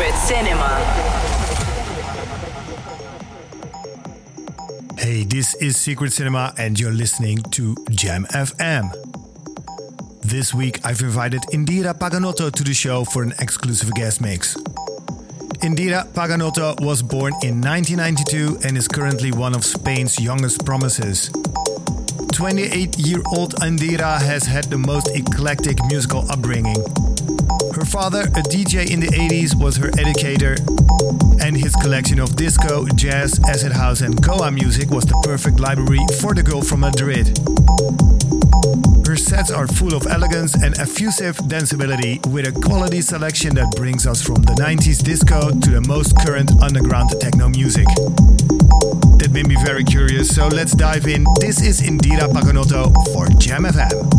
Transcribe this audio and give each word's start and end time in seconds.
Secret 0.00 0.16
Cinema. 0.16 0.68
Hey, 4.98 5.24
this 5.24 5.54
is 5.56 5.76
Secret 5.76 6.14
Cinema, 6.14 6.54
and 6.56 6.80
you're 6.80 6.90
listening 6.90 7.36
to 7.50 7.76
Jam 7.90 8.24
FM. 8.30 8.94
This 10.22 10.54
week, 10.54 10.80
I've 10.86 11.02
invited 11.02 11.42
Indira 11.52 11.92
Paganotto 11.92 12.50
to 12.50 12.64
the 12.64 12.72
show 12.72 13.04
for 13.04 13.22
an 13.22 13.34
exclusive 13.40 13.92
guest 13.92 14.22
mix. 14.22 14.56
Indira 15.60 16.10
Paganotto 16.14 16.80
was 16.80 17.02
born 17.02 17.34
in 17.42 17.60
1992 17.60 18.60
and 18.66 18.78
is 18.78 18.88
currently 18.88 19.32
one 19.32 19.54
of 19.54 19.66
Spain's 19.66 20.18
youngest 20.18 20.64
promises. 20.64 21.28
28 22.32 22.96
year 22.96 23.20
old 23.36 23.52
Indira 23.56 24.18
has 24.18 24.46
had 24.46 24.64
the 24.64 24.78
most 24.78 25.10
eclectic 25.14 25.76
musical 25.90 26.24
upbringing. 26.30 26.82
Her 27.74 27.84
father, 27.84 28.22
a 28.22 28.42
DJ 28.42 28.90
in 28.90 29.00
the 29.00 29.06
80s, 29.06 29.54
was 29.54 29.76
her 29.76 29.90
educator, 29.98 30.56
and 31.40 31.56
his 31.56 31.74
collection 31.76 32.18
of 32.18 32.34
disco, 32.34 32.84
jazz, 32.96 33.38
acid 33.48 33.72
house, 33.72 34.00
and 34.00 34.20
Goa 34.20 34.50
music 34.50 34.90
was 34.90 35.04
the 35.04 35.14
perfect 35.22 35.60
library 35.60 36.00
for 36.20 36.34
the 36.34 36.42
girl 36.42 36.62
from 36.62 36.80
Madrid. 36.80 37.38
Her 39.06 39.16
sets 39.16 39.50
are 39.50 39.66
full 39.68 39.94
of 39.94 40.06
elegance 40.06 40.54
and 40.54 40.78
effusive 40.78 41.36
danceability 41.36 42.24
with 42.26 42.46
a 42.46 42.60
quality 42.60 43.00
selection 43.00 43.54
that 43.54 43.70
brings 43.76 44.06
us 44.06 44.20
from 44.20 44.42
the 44.42 44.54
90s 44.54 45.02
disco 45.02 45.50
to 45.50 45.70
the 45.70 45.80
most 45.86 46.16
current 46.18 46.50
underground 46.60 47.10
techno 47.20 47.48
music. 47.48 47.86
That 49.18 49.30
made 49.32 49.46
me 49.46 49.56
very 49.64 49.84
curious, 49.84 50.34
so 50.34 50.48
let's 50.48 50.72
dive 50.72 51.06
in. 51.06 51.24
This 51.40 51.62
is 51.62 51.80
Indira 51.80 52.28
Paganotto 52.28 52.92
for 53.12 53.28
Jam 53.38 53.62
FM. 53.62 54.09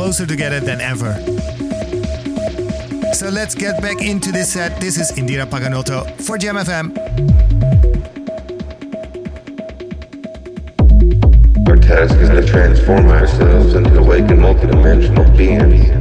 closer 0.00 0.24
together 0.24 0.60
than 0.60 0.80
ever. 0.80 1.12
So 3.12 3.28
let's 3.28 3.54
get 3.54 3.82
back 3.82 4.00
into 4.00 4.32
this 4.32 4.54
set. 4.54 4.80
This 4.80 4.96
is 4.96 5.12
Indira 5.12 5.44
Paganotto 5.44 6.18
for 6.22 6.38
Jam 6.38 6.56
FM. 6.56 6.96
Our 11.68 11.76
task 11.76 12.14
is 12.16 12.30
to 12.30 12.46
transform 12.46 13.10
ourselves 13.10 13.74
into 13.74 13.98
awakened 13.98 14.40
multidimensional 14.40 15.36
beings. 15.36 15.99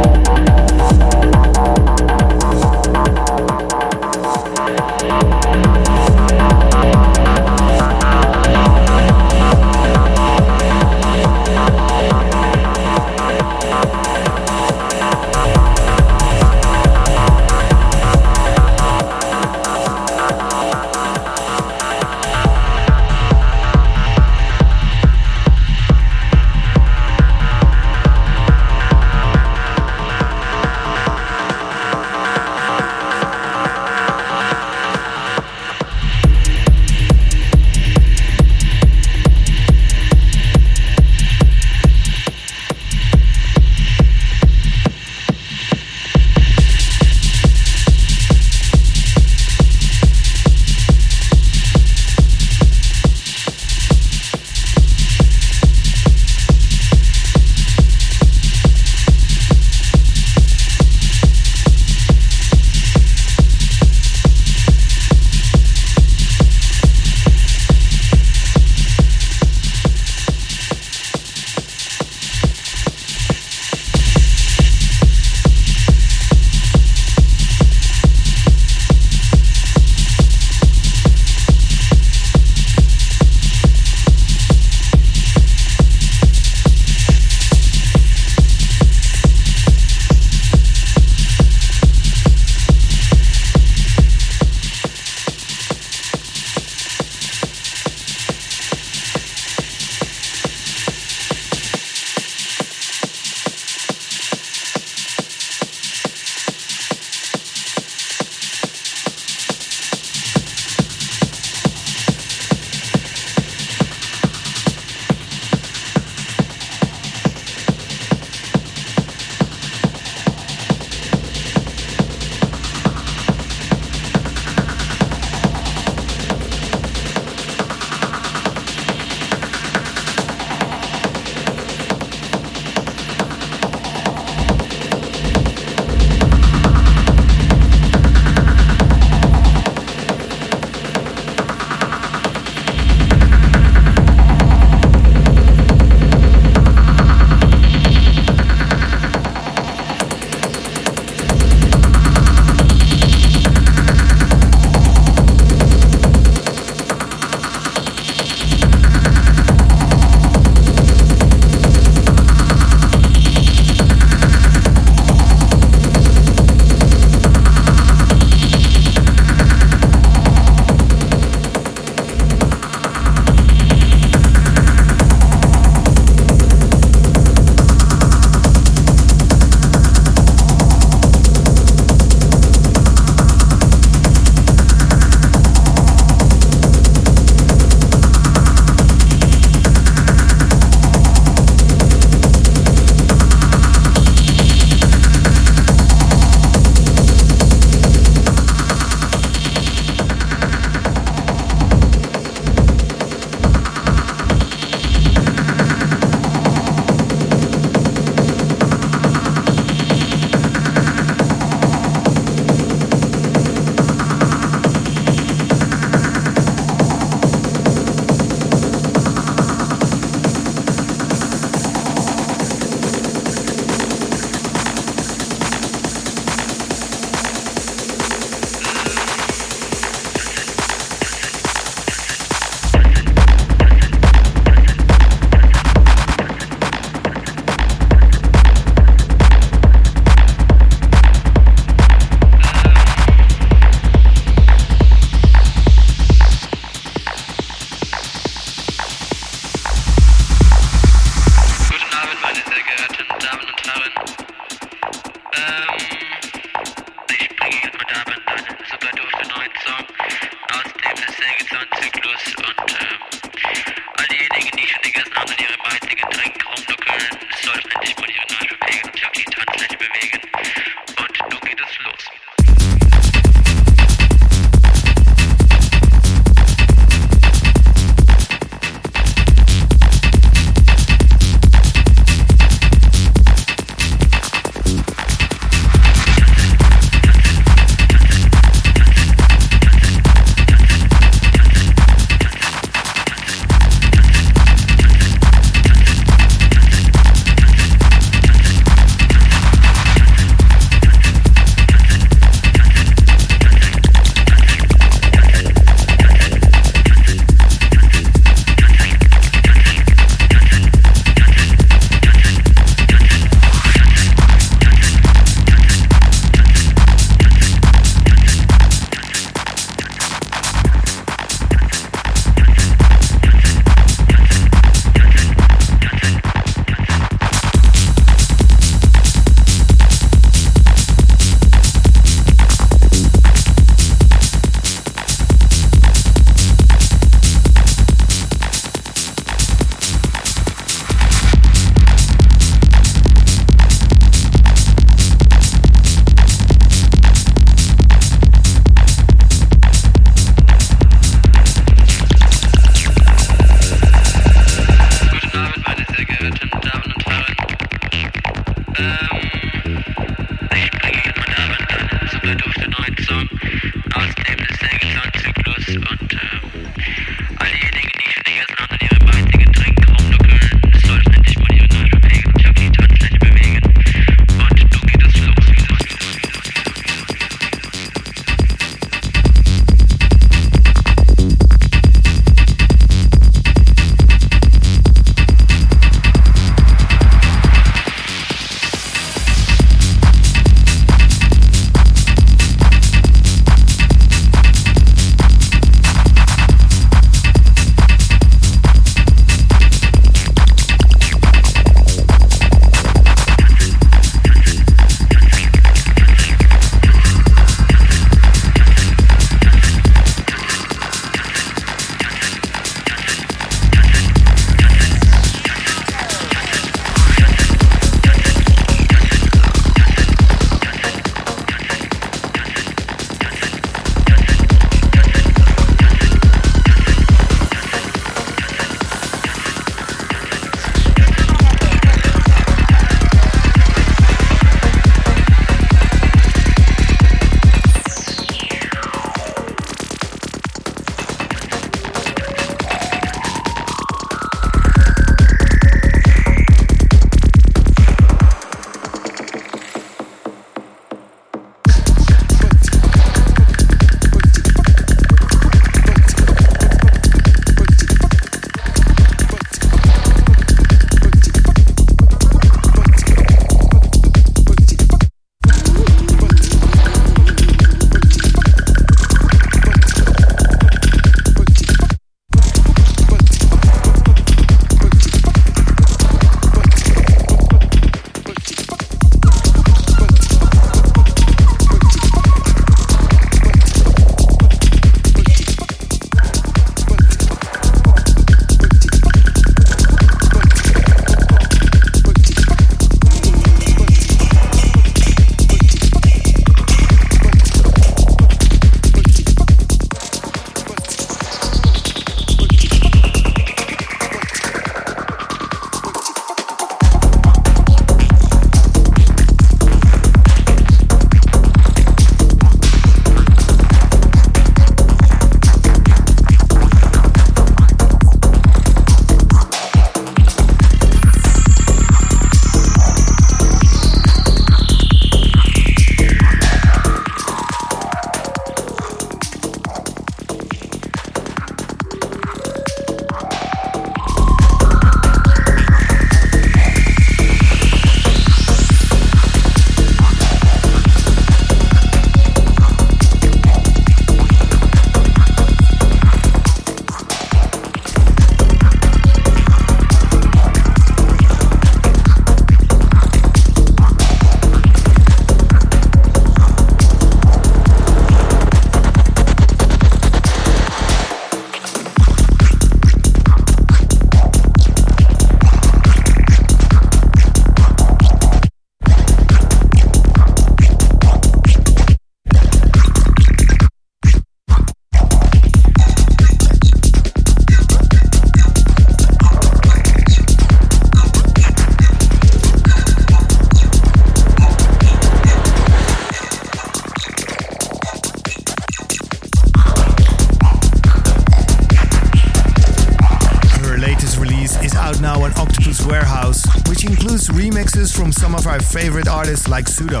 Favorite 598.72 599.06
artists 599.06 599.48
like 599.48 599.66
Sudo. 599.66 600.00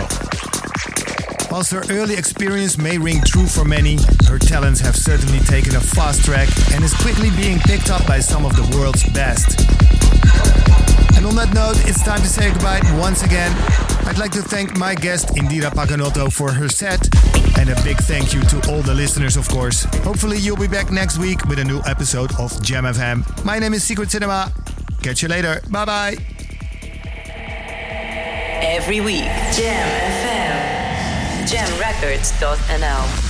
Whilst 1.50 1.72
her 1.72 1.82
early 1.90 2.14
experience 2.14 2.78
may 2.78 2.96
ring 2.96 3.20
true 3.26 3.46
for 3.46 3.66
many, 3.66 3.98
her 4.26 4.38
talents 4.38 4.80
have 4.80 4.96
certainly 4.96 5.40
taken 5.40 5.76
a 5.76 5.80
fast 5.80 6.24
track 6.24 6.48
and 6.72 6.82
is 6.82 6.94
quickly 6.94 7.28
being 7.36 7.58
picked 7.58 7.90
up 7.90 8.06
by 8.06 8.18
some 8.18 8.46
of 8.46 8.56
the 8.56 8.76
world's 8.76 9.06
best. 9.10 9.60
And 11.16 11.26
on 11.26 11.36
that 11.36 11.52
note, 11.52 11.86
it's 11.86 12.02
time 12.02 12.20
to 12.20 12.26
say 12.26 12.50
goodbye 12.50 12.80
once 12.98 13.22
again. 13.22 13.52
I'd 14.06 14.16
like 14.16 14.32
to 14.32 14.42
thank 14.42 14.78
my 14.78 14.94
guest 14.94 15.28
Indira 15.36 15.70
Paganotto 15.70 16.32
for 16.32 16.50
her 16.50 16.70
set, 16.70 17.14
and 17.58 17.68
a 17.68 17.74
big 17.84 17.98
thank 17.98 18.32
you 18.32 18.40
to 18.40 18.72
all 18.72 18.80
the 18.80 18.94
listeners, 18.94 19.36
of 19.36 19.46
course. 19.50 19.84
Hopefully, 20.02 20.38
you'll 20.38 20.56
be 20.56 20.66
back 20.66 20.90
next 20.90 21.18
week 21.18 21.44
with 21.44 21.58
a 21.58 21.64
new 21.64 21.82
episode 21.84 22.32
of 22.40 22.50
Jam 22.62 22.84
FM. 22.84 23.44
My 23.44 23.58
name 23.58 23.74
is 23.74 23.84
Secret 23.84 24.10
Cinema. 24.10 24.50
Catch 25.02 25.20
you 25.20 25.28
later. 25.28 25.60
Bye 25.70 25.84
bye 25.84 26.31
every 28.82 29.00
week. 29.00 29.30
Jam 29.54 29.86
FM. 30.24 31.46
Jamrecords.nl 31.46 33.21